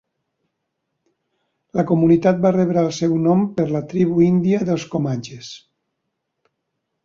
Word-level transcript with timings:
La 1.81 1.85
comunitat 1.91 2.41
va 2.47 2.53
rebre 2.57 2.83
el 2.85 2.91
seu 3.01 3.15
nom 3.27 3.45
per 3.61 3.69
la 3.75 3.85
tribu 3.95 4.27
índia 4.31 4.65
dels 4.73 4.89
comanxes. 4.99 5.55